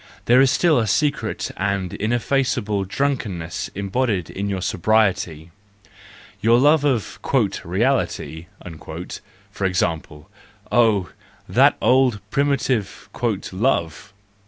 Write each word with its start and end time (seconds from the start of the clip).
There 0.25 0.41
is 0.41 0.49
still 0.49 0.79
a 0.79 0.87
secret 0.87 1.51
and 1.57 1.93
ineffaceable 1.93 2.87
drunken¬ 2.87 3.37
ness 3.37 3.69
embodied 3.75 4.31
in 4.31 4.49
your 4.49 4.63
sobriety! 4.63 5.51
Your 6.41 6.57
love 6.57 6.83
of" 6.83 7.19
reality," 7.63 8.47
for 9.51 9.65
example—oh, 9.65 11.09
that 11.47 11.71
is 11.73 11.77
an 11.79 11.79
old, 11.83 12.19
primitive" 12.31 13.09
love 13.51 14.11